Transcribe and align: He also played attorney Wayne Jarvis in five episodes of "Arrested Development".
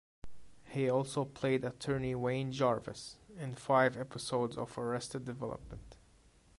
He 0.65 0.89
also 0.89 1.25
played 1.25 1.63
attorney 1.63 2.15
Wayne 2.15 2.51
Jarvis 2.51 3.17
in 3.37 3.53
five 3.53 3.95
episodes 3.95 4.57
of 4.57 4.75
"Arrested 4.75 5.25
Development". 5.25 5.95